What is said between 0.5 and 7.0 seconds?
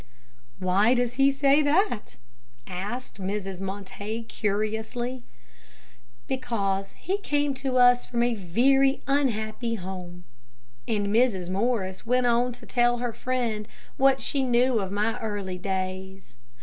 '""Why does he say that?" asked Mrs. Montague, curiously. "Because